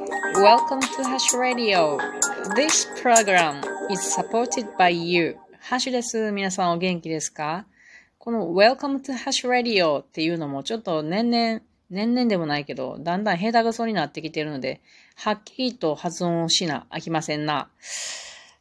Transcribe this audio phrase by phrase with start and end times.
[0.00, 1.98] Welcome to Hash Radio.
[2.56, 3.60] This program
[3.90, 5.36] is supported by you.
[5.60, 6.32] ハッシュです。
[6.32, 7.66] 皆さんお元気ですか？
[8.18, 11.60] この Welcome to Hash Radio っていうのもちょっと年々、
[11.90, 14.80] 年々でもないけど、だんだん下手くそになってきてるので、
[15.16, 17.68] はっきりと発音しな、あきませんな。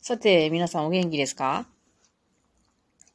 [0.02, 1.68] さて、皆さんお元気ですか？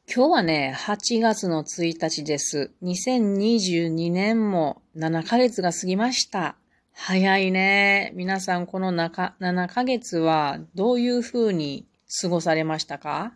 [0.06, 2.70] 今日はね、8月の1日です。
[2.82, 6.56] 2022年も7ヶ月が過ぎました。
[6.96, 8.12] 早いね。
[8.14, 11.86] 皆さんこの中7ヶ月はどういう風に
[12.22, 13.32] 過ごされましたか？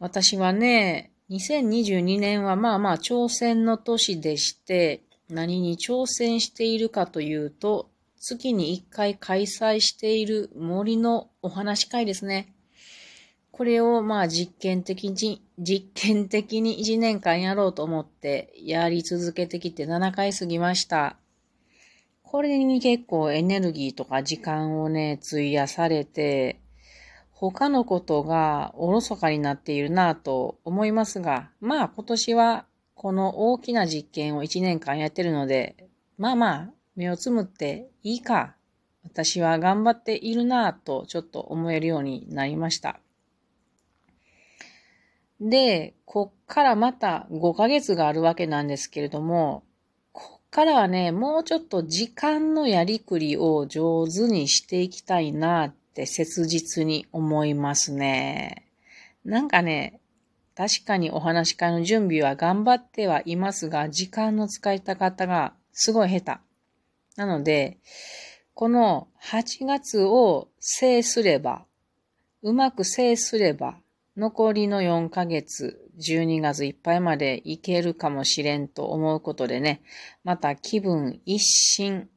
[0.00, 12.54] 私はね、2022年はまあまあ挑戦の年でして、何に挑戦しているかというと、月に1回開催している森のお話会ですね。
[13.52, 21.18] これをまあ実験的に、実験的に1年間やろうと思ってやり続けてきて7回過ぎました。
[22.34, 26.58] これに結構エネルギーとか時間をね、費やされて、
[27.30, 32.64] 他のことがおろそかになっているなぁと思いますが、まあ今年は
[32.96, 35.76] この大きな実験を1年間やってるので、
[36.18, 38.56] まあまあ目をつむっていいか。
[39.04, 42.98] 私は頑張っているなぁとちょっと思えるようになりました。
[45.40, 49.62] で、こっからまた5ヶ月があるわけなんですけれども、
[50.54, 58.64] からはね、もうちょっと時間のやりくりを上手にしていきたいなって切実に思いますね。
[59.24, 59.98] なんかね、
[60.54, 66.40] 確かにお話し会の準備は頑張ってはいますが、時間の使い方がすごい下手。
[67.16, 67.78] なので、
[68.54, 71.64] この8月を制すれば、
[72.42, 73.74] うまく制すれば、
[74.16, 79.82] 残りの4ヶ月、12月いっぱいまでいけるかもしれんと思うことでね、
[80.22, 82.08] また気分一新、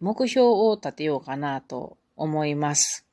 [0.00, 3.06] 目標を立てようかなと思います。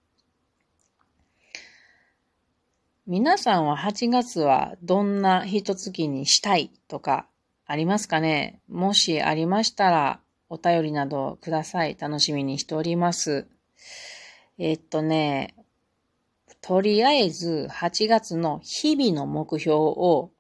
[3.06, 7.28] 皆さんは8月はどんな一月にしたいとか
[7.66, 8.60] ありますかね？
[8.70, 10.20] もしありましたら
[10.50, 11.96] お便りなどください。
[12.00, 13.48] 楽しみにしております。
[14.58, 15.56] え、っとね、
[16.62, 20.32] とりあえず8月の日々の目標を、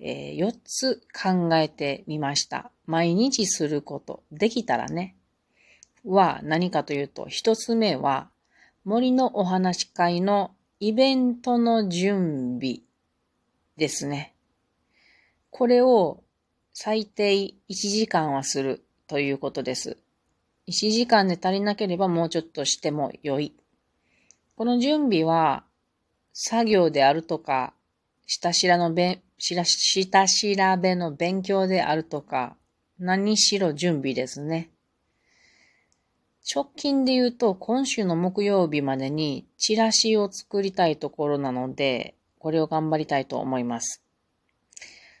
[0.00, 2.72] えー、4つ考えてみました。
[2.86, 5.16] 毎日すること、できたらね、
[6.04, 8.30] は何かというと、1つ目は
[8.84, 12.80] 森のお話会のイベントの準備
[13.76, 14.34] ですね。
[15.50, 16.22] これを
[16.72, 19.98] 最低1時間はするということです。
[20.68, 23.54] 1時間で足りなければもうちょっとしても良い
[24.60, 25.64] この準備は、
[26.34, 27.72] 作業であるとか、
[28.26, 32.58] 下調のべ下調べの勉強であるとか、
[32.98, 34.68] 何しろ準備ですね。
[36.54, 44.02] 直近で言うと、今週の木曜日までにチラシを作りたいところなので、これを頑張りたいと思います。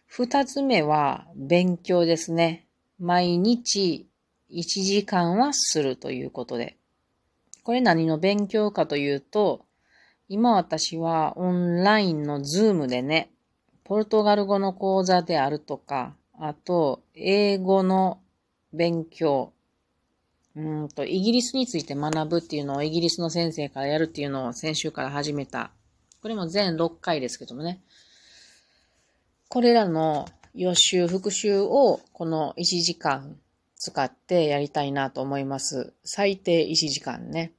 [0.04, 2.66] 二つ目は勉強ですね。
[2.98, 4.06] 毎日
[4.50, 6.76] 1時間はするということで。
[7.70, 9.64] これ何の勉強かというと、
[10.28, 13.30] 今私はオンラインのズームでね、
[13.84, 18.18] ポルトガル語の講座であるとか、あと、英語の
[18.72, 19.52] 勉強、
[20.56, 25.70] うんと、イギリスについて学ぶっていうのをイギリスの先生からやるっていうのを先週から始めた。
[26.22, 27.80] これも全6回ですけどもね。
[29.48, 30.26] これらの
[30.56, 33.36] 予習、復習をこの1時間
[33.76, 35.92] 使ってやりたいなと思います。
[36.02, 37.52] 最低1時間ね。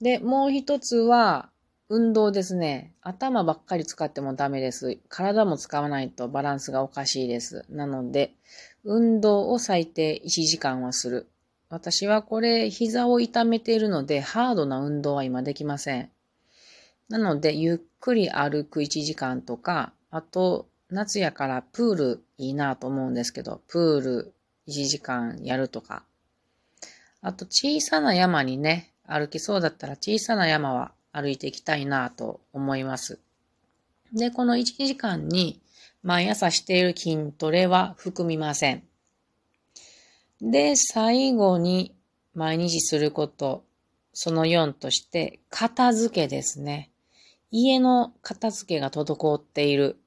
[0.00, 1.50] で、もう一つは、
[1.90, 2.92] 運動ですね。
[3.00, 4.98] 頭ばっかり使ってもダメです。
[5.08, 7.64] 体も使わないとバランスがおかしいです。
[7.70, 8.34] なので、
[8.84, 11.28] 運動を最低1時間はする。
[11.70, 16.10] 私はこれ、膝を痛めているので、ハードな運動は今できません。
[17.08, 24.34] なので、ゆっくり歩く1時間とか、あと、夏やからプールいいなと思うんですけど、プール
[24.66, 26.04] 1時間やるとか。
[27.20, 33.18] あと小さな山にね、歩きそうだったら小さな山は歩いていきたいなと思います。
[34.12, 35.60] で、この1時間に
[36.02, 38.82] 毎朝している筋トレは含みません。
[40.40, 41.94] で、最後に
[42.34, 43.64] 毎日すること、
[44.12, 46.90] その4として、片付けですね。
[47.50, 49.98] 家の片付けが滞っている。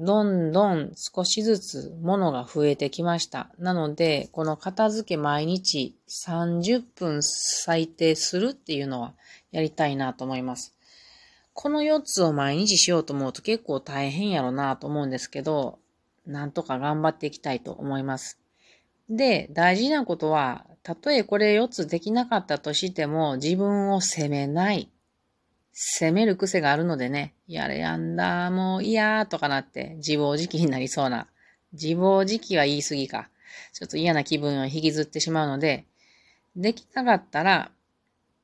[0.00, 3.50] どんどん少しずつ物が増えてきました。
[3.58, 9.14] なので、この片付け毎日30分最低するっていうのは
[9.50, 10.74] やりたいなと思います。
[11.52, 15.78] この4つを毎日しようと思うと結構大変やろなと思うんですけど、
[16.26, 18.38] なんとか頑張っていきたいと思います。
[19.10, 24.90] で、大事なことはたとえこれ4つできなかったとしても、自分を責めない。
[25.80, 31.28] 責める癖があるのでね、やれやんだ、もう嫌とかなって自暴自棄になりそうな。
[31.72, 33.28] 自暴自棄は言い過ぎか。
[33.72, 35.84] ちょっと嫌な気分を引きずってしまうので、
[36.56, 37.70] できなかったら、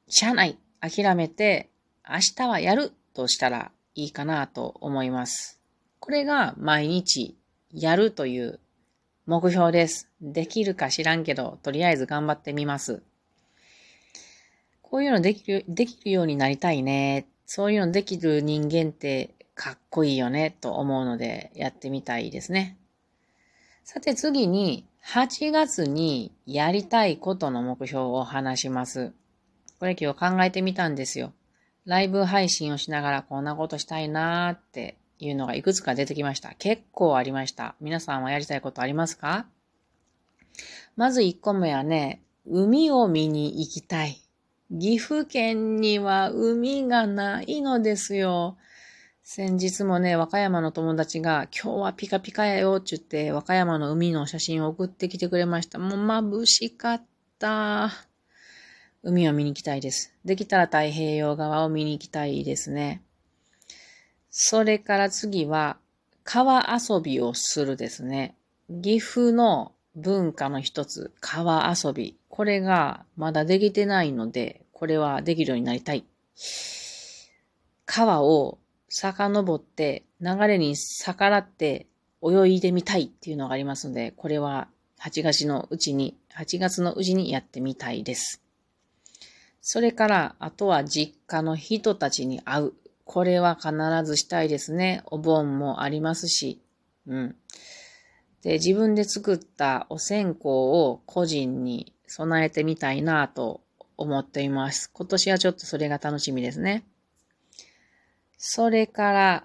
[0.06, 0.56] しゃない。
[0.80, 1.70] 諦めて、
[2.08, 5.58] 明日はやるとしたらいいかなと思います。
[5.98, 7.36] これが毎日
[7.72, 8.60] やるという
[9.26, 10.08] 目標です。
[10.20, 13.02] できるか知らんけど、とりあえず頑張ってみます。
[14.94, 17.26] こういうのできる、できるようになりたいね。
[17.46, 22.78] そういうのできる人間ってかっこいいよね、と思うので、やってみたいですね。
[23.82, 29.12] さて次に、8月にやりたいことの目標を話します。
[29.80, 31.32] これ今日考えてみたんですよ。
[31.86, 36.54] ライブ配信をしながらこんなことしたいなーっていうのがいくつか出てきました。
[36.60, 37.74] 結構ありました。
[37.80, 39.46] 皆さんはやりたいことありますか？
[40.94, 44.20] まず1個目はね、海を見に行きたい。
[44.70, 48.56] 岐阜県には海がないのですよ。
[49.22, 55.78] 先日もね、和歌山の友達が、今日はピカピカやよって言って、和歌山の海の写真を送ってきてくれました。
[55.78, 57.02] もう眩しかっ
[57.38, 57.90] た。
[59.02, 60.14] 海を見に行きたいです。
[60.24, 63.02] できたら太平洋側を見に行きたいですね。
[64.30, 65.78] それから次は、
[66.22, 68.34] 川遊びをするですね。
[68.68, 72.18] 岐阜の文化の一つ、川遊び。
[72.34, 76.04] これがまだできてないので、これはできるようになりたい。
[77.86, 78.58] 川を
[78.88, 81.86] 遡って流れに逆らって
[82.24, 84.66] 泳いでみたいっていうのがありますので、これは
[85.00, 88.42] 8月のうちに、8月のうちにやってみたいです。
[89.60, 92.72] それから、あとは実家の人たちに会う。
[93.04, 93.70] これは必
[94.04, 95.04] ずしたいですね。
[95.06, 96.60] お盆もありますし。
[97.06, 97.36] うん。
[98.42, 103.60] で、自分で作ったお線香を個人に備えてみたいなと
[103.96, 104.90] 思っています。
[104.92, 106.84] 今年はちょっとそれが楽しみですね。
[108.38, 109.44] それから、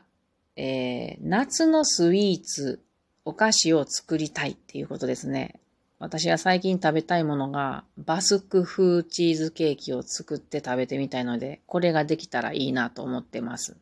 [0.55, 2.81] えー、夏のスイーツ、
[3.23, 5.59] お菓子を作りたいっていうことですね。
[5.99, 13.77] 私は最近食べたいものが、バスク風チーズケーキを作って食べてみたいので、これができたらいいなと思ってます。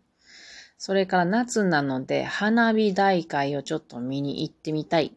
[0.77, 5.16] それから夏なので、花火大会をちょっと見に行ってみたい。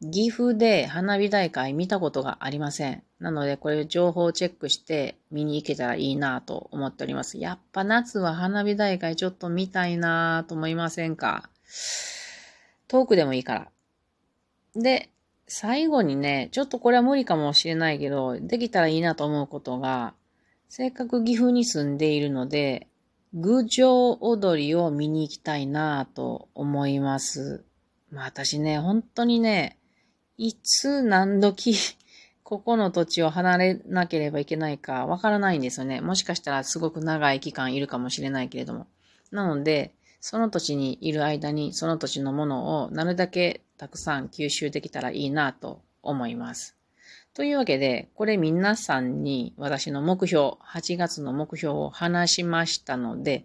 [0.00, 3.02] 岐阜で花火大会見たことがありません。
[3.18, 7.38] なので、これ情報をチェックして見に行けたらいいなと思っております。
[7.38, 11.50] やっぱ夏は花火大会ちょっと見たいなと思いませんか？
[12.86, 13.68] 遠くでもいいから。
[14.80, 15.10] で、
[15.48, 20.14] 最後にね、ちょっとこれは無理かもしれないけど、できたらいいなと思うことが、
[20.68, 22.86] せっかく岐阜に住んでいるので、
[23.34, 27.64] 郡上踊りを見に行きたいなと思います。
[28.12, 29.77] まあ私ね、本当にね、
[30.38, 31.74] いつ何時、
[32.44, 36.00] ここの土地を離れなければいけないかわからないんですよね。
[36.00, 38.86] もしかしたらすごく長い期間いるかもしれないけれども。
[39.32, 46.76] なので、その土地にいる間にその土地のものをなるだけたくさん吸収できたらいいなと思います。
[47.34, 53.44] というわけで、これ皆さんに私の目標、8月の目標を話しましたので、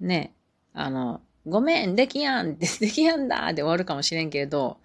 [0.00, 0.34] ね、
[0.74, 4.78] あの、ごめん、できやん、 できやんだで終わるかもしれんけれど、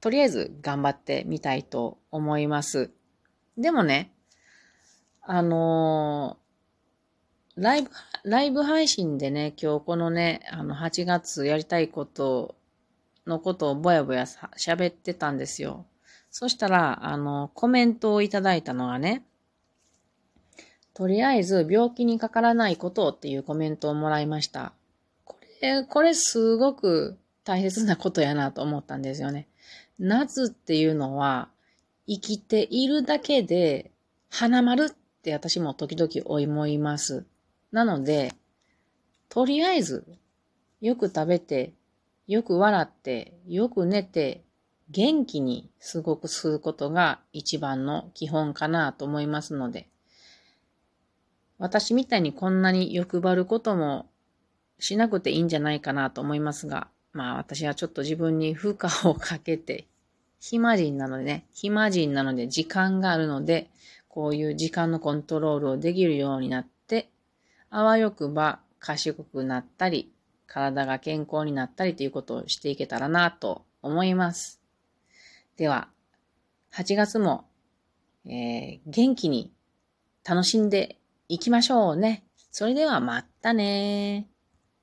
[0.00, 2.90] とりあえず頑張ってみたいと思います。
[3.58, 4.12] でもね、
[5.22, 7.90] あのー、ライブ、
[8.24, 12.54] ライブ配信でね、今日このね、あの、8月やりたいこと
[13.26, 15.84] のことをぼやぼや喋ってたんですよ。
[16.30, 19.24] そしたら、あの、コメントをいただいたのがね、
[20.94, 24.72] とりあえず病気にかからないことっていうコメントをもらいました。
[25.24, 29.49] これ、これすごく大切なことやなと思ったんですよね。
[30.00, 31.50] 夏っていうのは、
[32.08, 33.92] 生きているだけで、
[34.30, 34.90] 花丸っ
[35.22, 37.26] て私も時々思います。
[37.70, 38.32] なので、
[39.28, 40.06] とりあえず、
[40.80, 41.74] よく食べて、
[42.26, 44.42] よく笑って、よく寝て、
[44.88, 49.88] 元気にすごくすることが一番の基本かなと思いますので、
[51.58, 54.06] 私みたいにこんなに欲張ることも
[54.78, 59.86] しなくていいんじゃないかなと思いますが、まあ私はちょっと自分に負荷をかけて、
[60.40, 63.70] 暇人なのでね、暇人なので時間があるので、
[64.08, 67.10] こういう時間のコントロールをできるようになって、
[67.68, 70.12] あわよくば賢くなったり、
[70.46, 74.60] 体が健康になったりということをしていけたらなと思います。
[75.56, 75.88] では、
[76.72, 77.44] 8月も、
[78.26, 79.52] えー、元気に
[80.24, 82.24] 楽しんでいきましょうね。
[82.50, 84.26] それではまたね